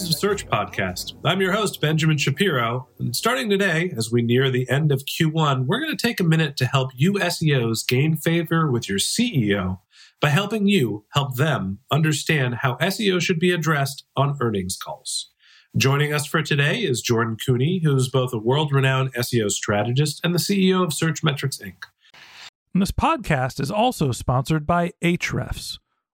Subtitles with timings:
[0.00, 1.12] Voices of Search podcast.
[1.26, 2.88] I'm your host, Benjamin Shapiro.
[2.98, 6.24] And starting today, as we near the end of Q1, we're going to take a
[6.24, 9.80] minute to help you SEOs gain favor with your CEO
[10.18, 15.32] by helping you help them understand how SEO should be addressed on earnings calls.
[15.76, 20.34] Joining us for today is Jordan Koene, who's both a world renowned SEO strategist and
[20.34, 21.84] the CEO of Searchmetrics Inc.
[22.72, 25.76] And this podcast is also sponsored by Ahrefs.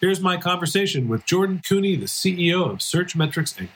[0.00, 3.68] here's my conversation with Jordan Koene, the CEO of Searchmetrics Inc.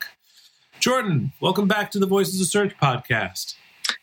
[0.80, 3.54] Jordan, welcome back to the Voices of Search podcast.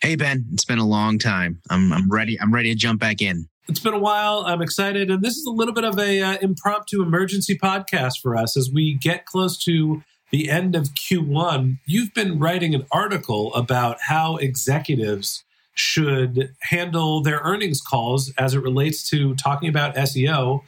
[0.02, 1.62] Hey Ben, it's been a long time.
[1.70, 2.40] I'm I'm ready.
[2.40, 3.48] I'm ready to jump back in.
[3.68, 4.44] It's been a while.
[4.46, 8.36] I'm excited, and this is a little bit of a uh, impromptu emergency podcast for
[8.36, 10.02] us as we get close to
[10.32, 11.80] the end of Q1.
[11.86, 15.44] You've been writing an article about how executives
[15.74, 20.62] should handle their earnings calls as it relates to talking about SEO.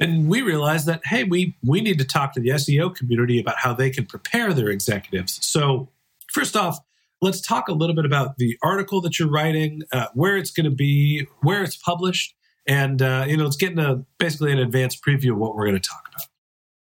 [0.00, 3.56] And we realized that hey, we we need to talk to the SEO community about
[3.58, 5.38] how they can prepare their executives.
[5.44, 5.88] So
[6.32, 6.78] first off,
[7.20, 10.64] let's talk a little bit about the article that you're writing, uh, where it's going
[10.64, 12.34] to be, where it's published,
[12.66, 15.80] and uh, you know, let's get into basically an advanced preview of what we're going
[15.80, 16.26] to talk about.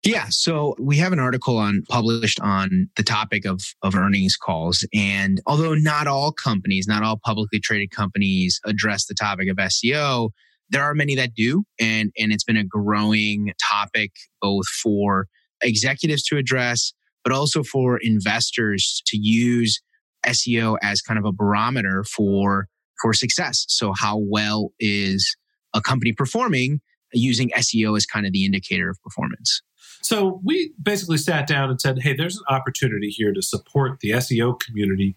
[0.03, 4.85] Yeah, so we have an article on published on the topic of of earnings calls,
[4.93, 10.31] and although not all companies, not all publicly traded companies address the topic of SEO,
[10.71, 14.11] there are many that do, and and it's been a growing topic
[14.41, 15.27] both for
[15.61, 16.93] executives to address,
[17.23, 19.79] but also for investors to use
[20.25, 22.67] SEO as kind of a barometer for
[23.01, 23.65] for success.
[23.67, 25.35] So how well is
[25.73, 26.81] a company performing
[27.13, 29.61] using SEO as kind of the indicator of performance?
[30.01, 34.11] So we basically sat down and said, hey, there's an opportunity here to support the
[34.11, 35.15] SEO community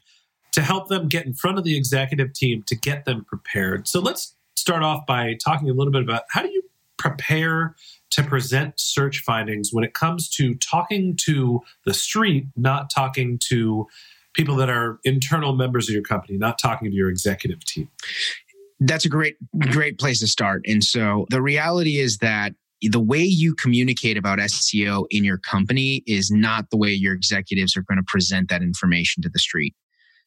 [0.52, 3.88] to help them get in front of the executive team to get them prepared.
[3.88, 6.62] So let's start off by talking a little bit about how do you
[6.98, 7.74] prepare
[8.10, 13.86] to present search findings when it comes to talking to the street, not talking to
[14.34, 17.88] people that are internal members of your company, not talking to your executive team?
[18.80, 19.36] That's a great,
[19.70, 20.62] great place to start.
[20.66, 26.02] And so the reality is that the way you communicate about SEO in your company
[26.06, 29.74] is not the way your executives are going to present that information to the street.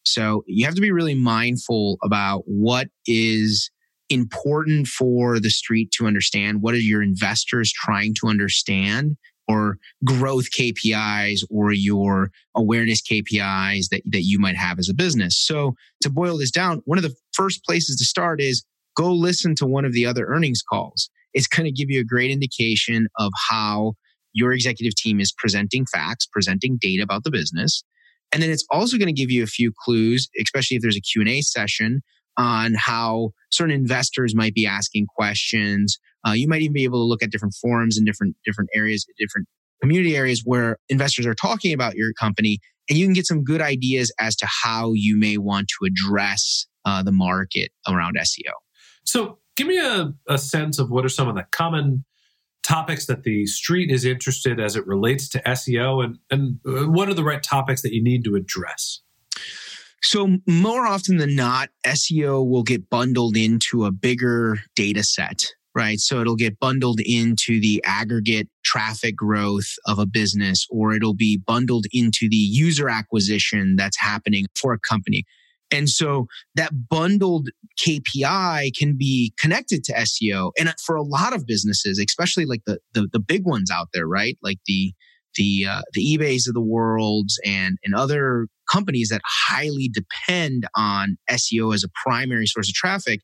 [0.04, 3.70] So you have to be really mindful about what is
[4.10, 6.62] important for the street to understand.
[6.62, 9.18] What are your investors trying to understand?
[9.50, 15.38] Or growth KPIs or your awareness KPIs that, that you might have as a business.
[15.38, 18.66] So, to boil this down, one of the first places to start is
[18.98, 22.04] go listen to one of the other earnings calls it's going to give you a
[22.04, 23.94] great indication of how
[24.34, 27.84] your executive team is presenting facts, presenting data about the business.
[28.32, 31.02] And then it's also going to give you a few clues, especially if there's a
[31.02, 32.02] Q&A session
[32.38, 35.98] on how certain investors might be asking questions.
[36.26, 39.06] Uh, you might even be able to look at different forums in different different areas,
[39.18, 39.48] different
[39.82, 43.62] community areas where investors are talking about your company, and you can get some good
[43.62, 48.52] ideas as to how you may want to address uh, the market around SEO.
[49.04, 52.06] So, give me a, a sense of what are some of the common
[52.64, 57.10] topics that the street is interested as it relates to SEO, and and uh, what
[57.10, 59.02] are the right topics that you need to address.
[60.04, 66.00] So, more often than not, SEO will get bundled into a bigger data set, right?
[66.00, 71.38] So, it'll get bundled into the aggregate traffic growth of a business, or it'll be
[71.38, 75.24] bundled into the user acquisition that's happening for a company.
[75.72, 77.50] And so that bundled
[77.80, 80.52] KPI can be connected to SEO.
[80.58, 84.08] And for a lot of businesses, especially like the, the, the big ones out there,
[84.08, 84.38] right?
[84.42, 84.94] Like the,
[85.36, 91.18] the, uh, the eBays of the world and, and other companies that highly depend on
[91.30, 93.22] SEO as a primary source of traffic,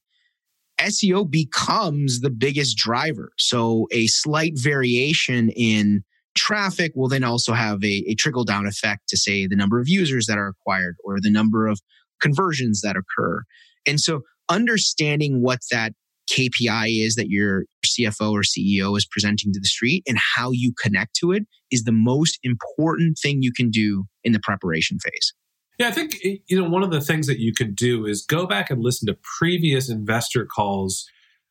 [0.79, 3.31] SEO becomes the biggest driver.
[3.37, 6.03] So a slight variation in
[6.35, 9.87] traffic will then also have a, a trickle down effect to say the number of
[9.87, 11.79] users that are acquired or the number of
[12.21, 13.43] conversions that occur.
[13.85, 15.93] And so understanding what that
[16.31, 20.73] KPI is that your CFO or CEO is presenting to the street and how you
[20.81, 25.33] connect to it is the most important thing you can do in the preparation phase.
[25.79, 28.45] Yeah, I think you know one of the things that you can do is go
[28.45, 31.07] back and listen to previous investor calls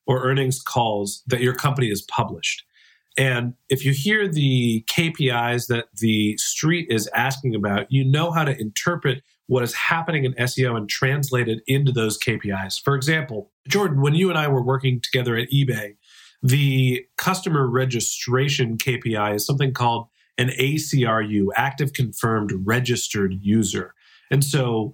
[0.07, 2.65] or earnings calls that your company has published.
[3.19, 8.45] And if you hear the KPIs that the street is asking about, you know how
[8.45, 12.81] to interpret what is happening in SEO and translate it into those KPIs.
[12.83, 15.97] For example, Jordan, when you and I were working together at eBay,
[16.43, 20.09] the customer registration KPI is something called
[20.39, 23.95] an ACRU, active confirmed registered user.
[24.31, 24.93] And so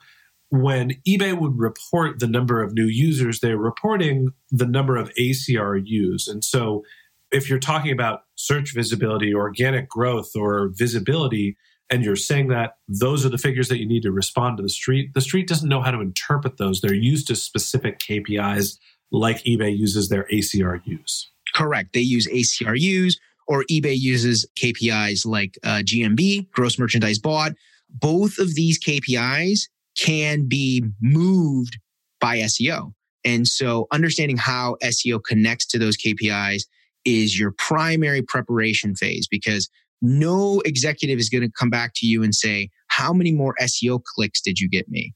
[0.50, 6.26] when eBay would report the number of new users, they're reporting the number of ACRUs.
[6.26, 6.82] And so
[7.30, 11.56] if you're talking about search visibility, organic growth, or visibility,
[11.90, 14.68] and you're saying that those are the figures that you need to respond to the
[14.68, 16.80] street, the street doesn't know how to interpret those.
[16.80, 18.78] They're used to specific KPIs
[19.10, 21.26] like eBay uses their ACRUs.
[21.54, 21.94] Correct.
[21.94, 27.52] They use ACRUs or eBay uses KPIs like uh, GMB, gross merchandise bought.
[27.88, 29.60] Both of these KPIs
[29.98, 31.78] can be moved
[32.20, 32.92] by SEO.
[33.24, 36.64] And so understanding how SEO connects to those KPIs
[37.04, 39.68] is your primary preparation phase because
[40.00, 44.00] no executive is going to come back to you and say, How many more SEO
[44.14, 45.14] clicks did you get me?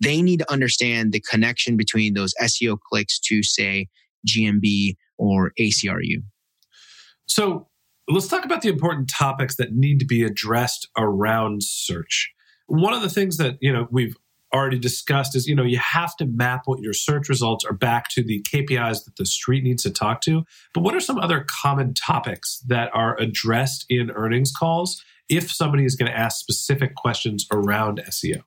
[0.00, 3.88] They need to understand the connection between those SEO clicks to, say,
[4.28, 6.22] GMB or ACRU.
[7.26, 7.68] So
[8.08, 12.30] let's talk about the important topics that need to be addressed around search.
[12.66, 14.16] One of the things that you know we've
[14.52, 18.08] already discussed is you know you have to map what your search results are back
[18.10, 20.44] to the KPIs that the street needs to talk to.
[20.74, 25.84] But what are some other common topics that are addressed in earnings calls if somebody
[25.84, 28.42] is going to ask specific questions around SEO?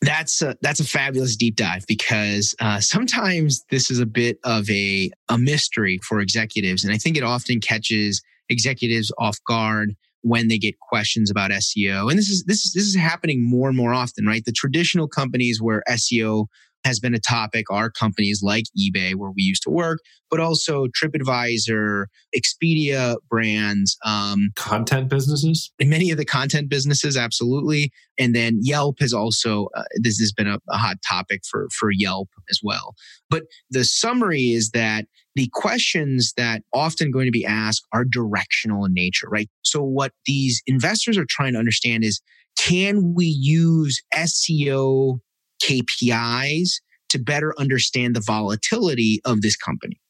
[0.00, 4.70] That's a, that's a fabulous deep dive because uh, sometimes this is a bit of
[4.70, 10.48] a a mystery for executives, and I think it often catches executives off guard when
[10.48, 12.10] they get questions about SEO.
[12.10, 14.44] And this is this is this is happening more and more often, right?
[14.44, 16.46] The traditional companies where SEO
[16.88, 19.98] has been a topic are companies like eBay, where we used to work,
[20.30, 27.92] but also TripAdvisor, Expedia brands, um, content businesses, many of the content businesses, absolutely.
[28.18, 31.90] And then Yelp has also uh, this has been a, a hot topic for for
[31.92, 32.94] Yelp as well.
[33.28, 38.86] But the summary is that the questions that often going to be asked are directional
[38.86, 39.48] in nature, right?
[39.62, 42.22] So what these investors are trying to understand is
[42.58, 45.20] can we use SEO
[45.62, 50.00] KPIs to better understand the volatility of this company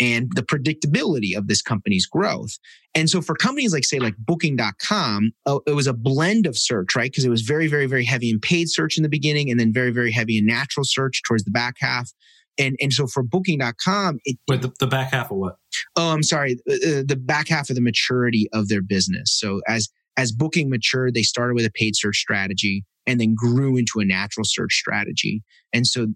[0.00, 2.58] and the predictability of this company's growth.
[2.94, 6.96] And so for companies like say like booking.com, uh, it was a blend of search,
[6.96, 7.10] right?
[7.10, 9.72] Because it was very, very, very heavy in paid search in the beginning and then
[9.72, 12.10] very, very heavy in natural search towards the back half.
[12.58, 15.56] And and so for booking.com, it Wait, the, the back half of what?
[15.96, 19.32] Oh, I'm sorry, uh, the back half of the maturity of their business.
[19.38, 23.76] So as as booking matured, they started with a paid search strategy and then grew
[23.76, 25.42] into a natural search strategy.
[25.72, 26.08] And so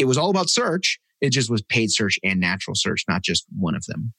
[0.00, 0.98] it was all about search.
[1.20, 4.14] It just was paid search and natural search, not just one of them.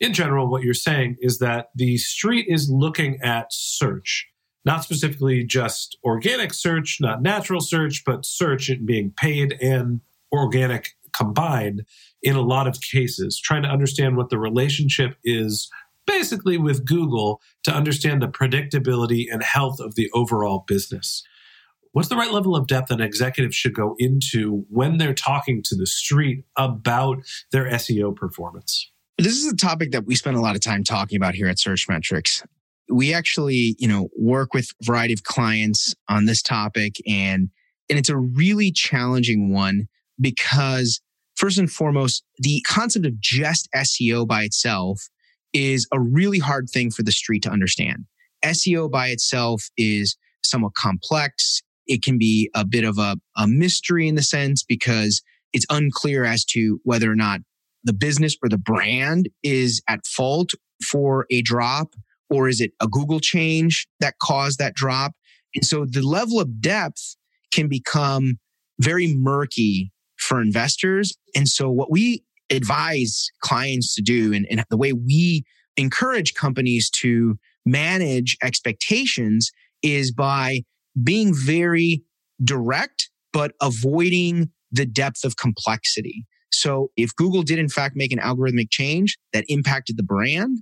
[0.00, 4.26] In general, what you're saying is that the street is looking at search,
[4.64, 10.00] not specifically just organic search, not natural search, but search and being paid and
[10.32, 11.84] organic combined
[12.22, 15.68] in a lot of cases, trying to understand what the relationship is
[16.06, 21.22] basically with Google to understand the predictability and health of the overall business.
[21.92, 25.76] What's the right level of depth an executive should go into when they're talking to
[25.76, 27.18] the street about
[27.52, 28.90] their SEO performance?
[29.18, 31.58] This is a topic that we spend a lot of time talking about here at
[31.58, 32.44] Searchmetrics.
[32.88, 37.50] We actually, you know, work with a variety of clients on this topic and
[37.90, 39.86] and it's a really challenging one
[40.18, 41.02] because
[41.34, 45.08] first and foremost, the concept of just SEO by itself
[45.52, 48.06] is a really hard thing for the street to understand.
[48.42, 51.62] SEO by itself is somewhat complex.
[51.86, 55.22] It can be a bit of a, a mystery in the sense because
[55.52, 57.40] it's unclear as to whether or not
[57.84, 60.50] the business or the brand is at fault
[60.90, 61.94] for a drop
[62.30, 65.12] or is it a Google change that caused that drop?
[65.54, 67.16] And so the level of depth
[67.52, 68.38] can become
[68.80, 71.16] very murky for investors.
[71.34, 75.44] And so what we advise clients to do and, and the way we
[75.76, 79.50] encourage companies to manage expectations
[79.82, 80.62] is by
[81.00, 82.02] being very
[82.42, 86.24] direct, but avoiding the depth of complexity.
[86.50, 90.58] So if Google did in fact make an algorithmic change that impacted the brand,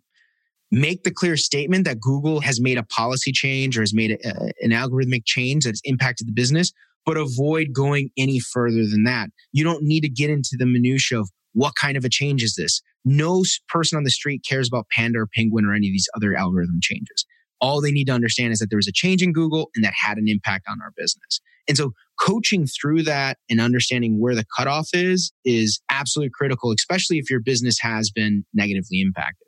[0.70, 4.52] make the clear statement that Google has made a policy change or has made a,
[4.60, 6.72] an algorithmic change that's impacted the business,
[7.04, 9.30] but avoid going any further than that.
[9.52, 12.54] You don't need to get into the minutia of what kind of a change is
[12.54, 12.80] this?
[13.04, 16.36] No person on the street cares about Panda or Penguin or any of these other
[16.36, 17.26] algorithm changes.
[17.60, 19.92] All they need to understand is that there was a change in Google and that
[19.94, 21.40] had an impact on our business.
[21.68, 27.18] And so coaching through that and understanding where the cutoff is is absolutely critical, especially
[27.18, 29.46] if your business has been negatively impacted.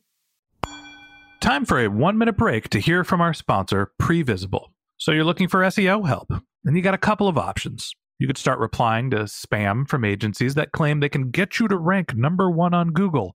[1.41, 4.67] Time for a one minute break to hear from our sponsor, Previsible.
[4.99, 6.31] So you're looking for SEO help,
[6.65, 7.93] and you got a couple of options.
[8.21, 11.77] You could start replying to spam from agencies that claim they can get you to
[11.77, 13.35] rank number one on Google.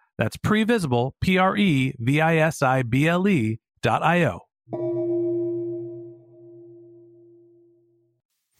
[0.17, 4.41] that's previsible, P R E V I S I B L E dot I O.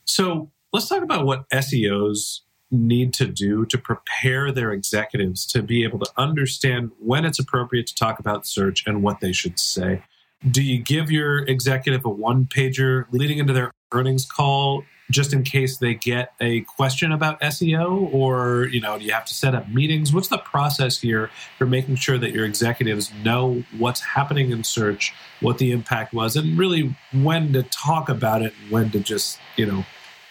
[0.06, 2.42] So let's talk about what SEOs
[2.72, 7.88] need to do to prepare their executives to be able to understand when it's appropriate
[7.88, 10.04] to talk about search and what they should say.
[10.50, 15.44] Do you give your executive a one pager leading into their earnings call just in
[15.44, 19.54] case they get a question about SEO or you know do you have to set
[19.54, 20.14] up meetings.
[20.14, 25.14] What's the process here for making sure that your executives know what's happening in search
[25.42, 29.40] what the impact was and really when to talk about it and when to just
[29.58, 29.86] you know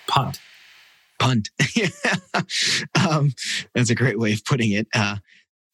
[0.06, 0.40] punt?
[1.18, 1.50] Punt.
[3.08, 3.32] Um,
[3.74, 4.86] that's a great way of putting it.
[4.94, 5.16] Uh,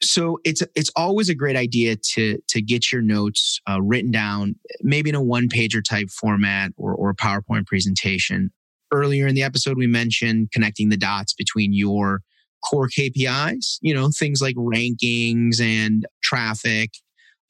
[0.03, 4.57] so it's it's always a great idea to to get your notes uh, written down
[4.83, 8.51] maybe in a one pager type format or, or a powerpoint presentation
[8.93, 12.21] earlier in the episode, we mentioned connecting the dots between your
[12.69, 16.91] core KPIs, you know, things like rankings and traffic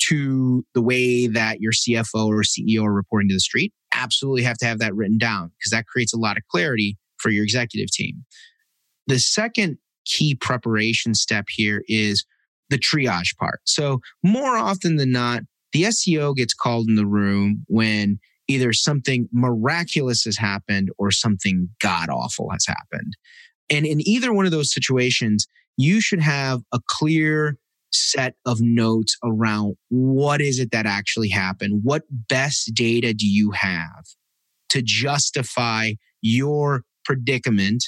[0.08, 3.72] to the way that your CFO or CEO are reporting to the street.
[3.94, 7.30] Absolutely have to have that written down because that creates a lot of clarity for
[7.30, 8.24] your executive team.
[9.06, 12.24] The second key preparation step here is
[12.68, 13.60] the triage part.
[13.64, 19.28] So, more often than not, the SEO gets called in the room when either something
[19.32, 23.16] miraculous has happened or something god awful has happened.
[23.68, 27.58] And in either one of those situations, you should have a clear
[27.92, 31.80] set of notes around what is it that actually happened?
[31.82, 34.04] What best data do you have
[34.70, 37.84] to justify your predicament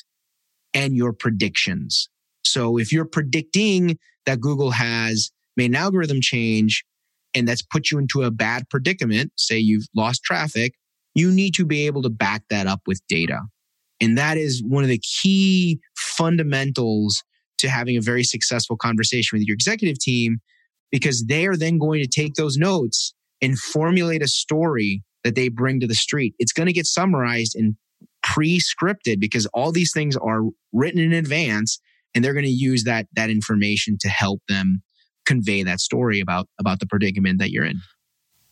[0.74, 2.08] and your predictions?
[2.44, 6.84] So if you're predicting that Google has made an algorithm change
[7.38, 10.74] and that's put you into a bad predicament, say you've lost traffic,
[11.14, 13.40] you need to be able to back that up with data.
[14.00, 17.22] And that is one of the key fundamentals
[17.58, 20.38] to having a very successful conversation with your executive team
[20.92, 25.48] because they are then going to take those notes and formulate a story that they
[25.48, 26.34] bring to the street.
[26.38, 27.74] It's going to get summarized and
[28.22, 30.42] pre-scripted because all these things are
[30.72, 31.80] written in advance
[32.14, 34.82] and they're going to use that that information to help them
[35.28, 37.80] convey that story about about the predicament that you're in.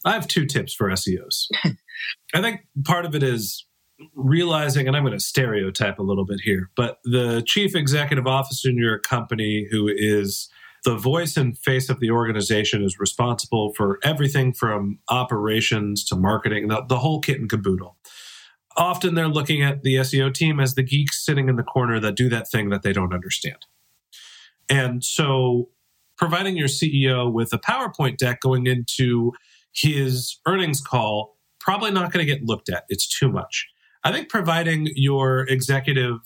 [0.05, 1.49] I have two tips for SEOs.
[2.35, 3.67] I think part of it is
[4.15, 8.69] realizing, and I'm going to stereotype a little bit here, but the chief executive officer
[8.69, 10.49] in your company who is
[10.85, 16.69] the voice and face of the organization is responsible for everything from operations to marketing,
[16.69, 17.97] the, the whole kit and caboodle.
[18.77, 22.15] Often they're looking at the SEO team as the geeks sitting in the corner that
[22.15, 23.65] do that thing that they don't understand.
[24.69, 25.71] And so
[26.17, 29.33] providing your CEO with a PowerPoint deck going into
[29.73, 32.85] his earnings call, probably not going to get looked at.
[32.89, 33.67] It's too much.
[34.05, 36.19] I think providing your executive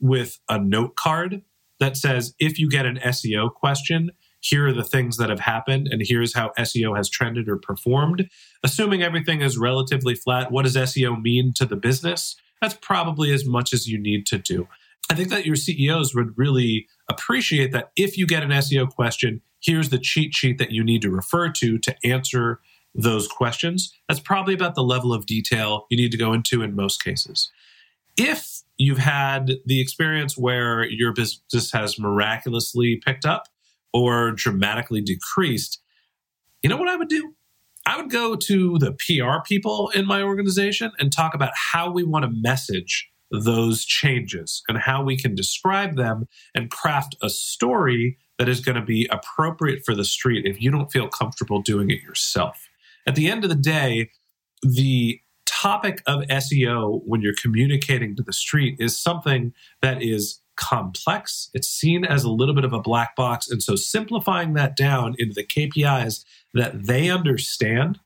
[0.00, 1.42] with a note card
[1.80, 5.88] that says, if you get an SEO question, here are the things that have happened,
[5.90, 8.28] and here's how SEO has trended or performed.
[8.62, 12.36] Assuming everything is relatively flat, what does SEO mean to the business?
[12.60, 14.68] That's probably as much as you need to do.
[15.10, 19.42] I think that your CEOs would really appreciate that if you get an SEO question,
[19.60, 22.60] here's the cheat sheet that you need to refer to to answer
[22.94, 23.92] those questions.
[24.08, 27.50] That's probably about the level of detail you need to go into in most cases.
[28.16, 33.48] If you've had the experience where your business has miraculously picked up
[33.92, 35.80] or dramatically decreased,
[36.62, 37.34] you know what I would do?
[37.86, 42.02] I would go to the PR people in my organization and talk about how we
[42.02, 48.18] want to message those changes and how we can describe them and craft a story
[48.38, 51.90] that is going to be appropriate for the street if you don't feel comfortable doing
[51.90, 52.68] it yourself.
[53.06, 54.10] At the end of the day,
[54.62, 59.52] the topic of SEO when you're communicating to the street is something
[59.82, 61.50] that is complex.
[61.54, 63.48] It's seen as a little bit of a black box.
[63.48, 67.98] And so simplifying that down into the KPIs that they understand,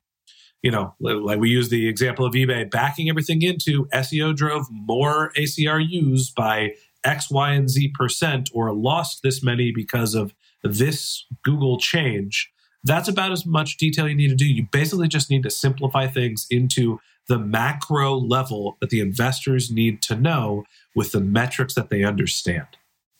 [0.61, 5.31] you know, like we use the example of eBay backing everything into SEO drove more
[5.37, 6.73] ACRUs by
[7.03, 12.51] X, Y, and Z percent or lost this many because of this Google change.
[12.83, 14.45] That's about as much detail you need to do.
[14.45, 20.01] You basically just need to simplify things into the macro level that the investors need
[20.03, 20.63] to know
[20.95, 22.67] with the metrics that they understand.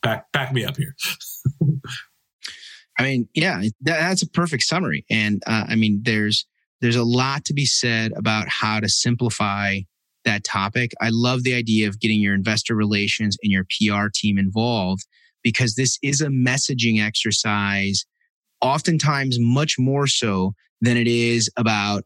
[0.02, 0.96] Back, back me up here.
[2.98, 5.06] I mean, yeah, that, that's a perfect summary.
[5.10, 6.46] And uh, I mean, there's
[6.82, 9.80] there's a lot to be said about how to simplify
[10.26, 10.92] that topic.
[11.02, 15.06] I love the idea of getting your investor relations and your PR team involved
[15.44, 18.06] because this is a messaging exercise
[18.62, 22.04] oftentimes much more so than it is about,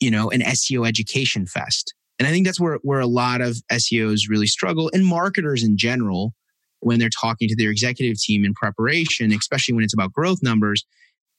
[0.00, 1.94] you know, an SEO education fest.
[2.18, 5.76] And I think that's where, where a lot of SEOs really struggle and marketers in
[5.76, 6.32] general
[6.80, 10.84] when they're talking to their executive team in preparation, especially when it's about growth numbers.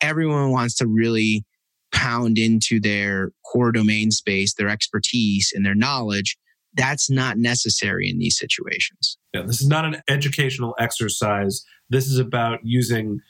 [0.02, 1.44] Everyone wants to really
[1.94, 6.38] pound into their core domain space, their expertise, and their knowledge.
[6.74, 9.18] That's not necessary in these situations.
[9.34, 11.66] Yeah, this is not an educational exercise.
[11.90, 13.22] This is about using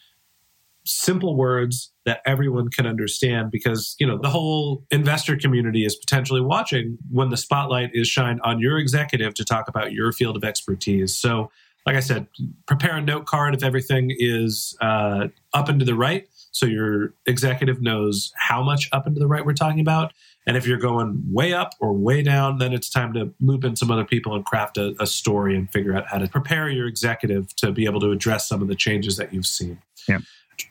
[0.87, 6.39] simple words that everyone can understand because you know the whole investor community is potentially
[6.39, 10.45] watching when the spotlight is shined on your executive to talk about your field of
[10.45, 11.51] expertise so
[11.85, 12.25] like i said
[12.67, 17.13] prepare a note card if everything is uh, up and to the right so your
[17.25, 20.13] executive knows how much up and to the right we're talking about
[20.45, 23.75] and if you're going way up or way down then it's time to loop in
[23.75, 26.87] some other people and craft a, a story and figure out how to prepare your
[26.87, 30.19] executive to be able to address some of the changes that you've seen yeah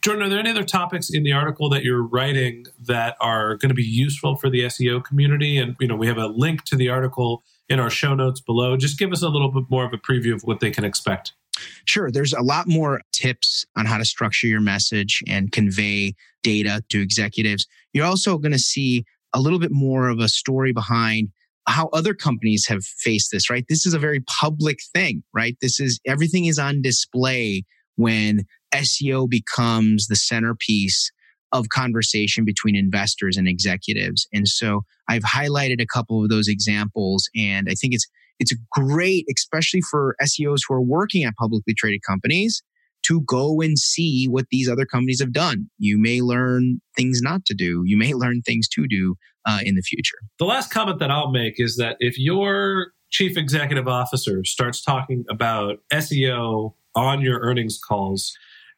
[0.03, 3.68] Jordan, are there any other topics in the article that you're writing that are going
[3.68, 5.59] to be useful for the SEO community?
[5.59, 8.77] And you know, we have a link to the article in our show notes below.
[8.77, 11.35] Just give us a little bit more of a preview of what they can expect.
[11.84, 12.10] Sure.
[12.10, 17.00] There's a lot more tips on how to structure your message and convey data to
[17.00, 17.66] executives.
[17.92, 21.28] You're also going to see a little bit more of a story behind
[21.68, 23.64] how other companies have faced this, right?
[23.68, 25.56] This is a very public thing, right?
[25.60, 27.64] This is everything is on display
[27.96, 31.10] when SEO becomes the centerpiece
[31.52, 34.28] of conversation between investors and executives.
[34.32, 38.06] And so I've highlighted a couple of those examples and I think it's
[38.38, 42.62] it's great especially for SEOs who are working at publicly traded companies
[43.07, 45.70] to go and see what these other companies have done.
[45.79, 47.83] You may learn things not to do.
[47.85, 50.16] You may learn things to do uh, in the future.
[50.38, 55.25] The last comment that I'll make is that if your chief executive officer starts talking
[55.31, 58.37] about SEO on your earnings calls,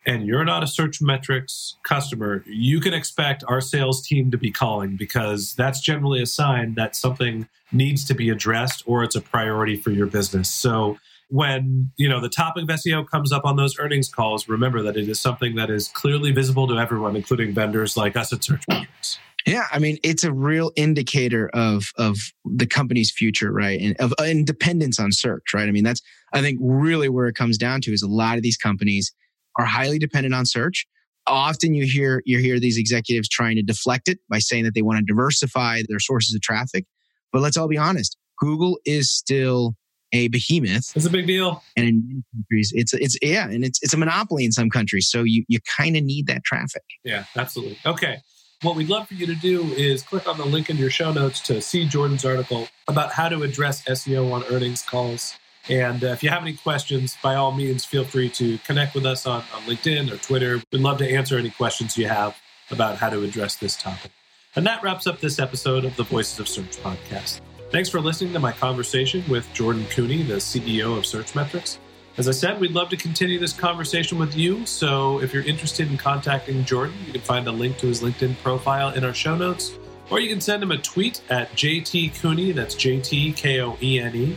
[0.08, 4.50] and you're not a search metrics customer, you can expect our sales team to be
[4.50, 9.20] calling because that's generally a sign that something needs to be addressed or it's a
[9.20, 10.48] priority for your business.
[10.48, 10.96] So
[11.28, 14.96] when you know the topic of SEO comes up on those earnings calls, remember that
[14.96, 18.64] it is something that is clearly visible to everyone, including vendors like us at Search
[18.66, 19.18] Metrics.
[19.46, 22.16] Yeah, I mean, it's a real indicator of of
[22.46, 23.78] the company's future, right?
[23.78, 25.68] And of and dependence on search, right?
[25.68, 26.00] I mean, that's
[26.32, 29.12] I think really where it comes down to is a lot of these companies
[29.58, 30.86] are highly dependent on search.
[31.26, 34.82] Often you hear you hear these executives trying to deflect it by saying that they
[34.82, 36.86] want to diversify their sources of traffic.
[37.32, 39.74] But let's all be honest, Google is still
[40.12, 40.96] a behemoth.
[40.96, 41.62] It's a big deal.
[41.76, 45.08] And in many countries, it's it's yeah, and it's it's a monopoly in some countries.
[45.10, 46.84] So you you kind of need that traffic.
[47.04, 47.78] Yeah, absolutely.
[47.84, 48.18] Okay.
[48.62, 51.12] What we'd love for you to do is click on the link in your show
[51.12, 55.34] notes to see Jordan's article about how to address SEO on earnings calls.
[55.68, 59.04] And uh, if you have any questions, by all means, feel free to connect with
[59.04, 60.62] us on, on LinkedIn or Twitter.
[60.72, 62.36] We'd love to answer any questions you have
[62.70, 64.10] about how to address this topic.
[64.56, 67.40] And that wraps up this episode of the Voices of Search podcast.
[67.70, 71.78] Thanks for listening to my conversation with Jordan Koene, the CEO of Searchmetrics.
[72.16, 74.64] As I said, we'd love to continue this conversation with you.
[74.66, 78.36] So if you're interested in contacting Jordan, you can find a link to his LinkedIn
[78.42, 79.78] profile in our show notes,
[80.10, 83.76] or you can send him a tweet at JT Koene, that's J T K O
[83.82, 84.36] E N E.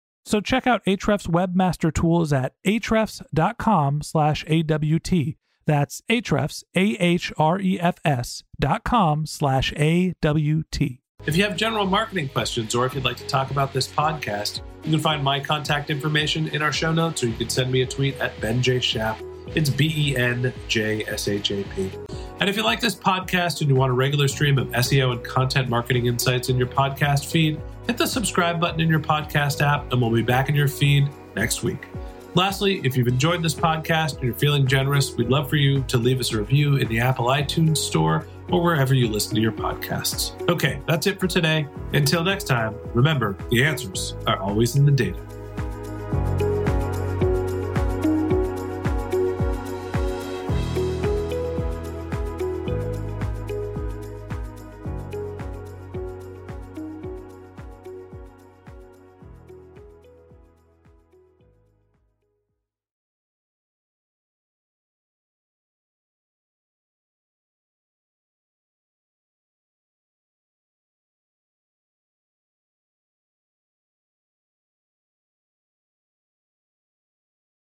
[0.25, 5.35] So check out Ahrefs Webmaster Tools at ahrefs.com slash AWT.
[5.65, 11.01] That's Ahrefs, A-H-R-E-F-S dot com slash A-W-T.
[11.25, 14.61] If you have general marketing questions or if you'd like to talk about this podcast,
[14.83, 17.81] you can find my contact information in our show notes or you can send me
[17.83, 18.79] a tweet at Ben J.
[18.79, 19.19] Shap.
[19.53, 21.91] It's B E N J S H A P.
[22.39, 25.23] And if you like this podcast and you want a regular stream of SEO and
[25.23, 29.91] content marketing insights in your podcast feed, hit the subscribe button in your podcast app
[29.91, 31.87] and we'll be back in your feed next week.
[32.33, 35.97] Lastly, if you've enjoyed this podcast and you're feeling generous, we'd love for you to
[35.97, 39.51] leave us a review in the Apple iTunes store or wherever you listen to your
[39.51, 40.31] podcasts.
[40.49, 41.67] Okay, that's it for today.
[41.93, 45.19] Until next time, remember the answers are always in the data.